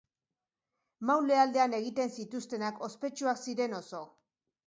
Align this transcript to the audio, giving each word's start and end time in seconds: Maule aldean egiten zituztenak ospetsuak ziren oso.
Maule 1.09 1.35
aldean 1.41 1.75
egiten 1.81 2.13
zituztenak 2.15 2.81
ospetsuak 2.89 3.43
ziren 3.49 3.79
oso. 3.83 4.01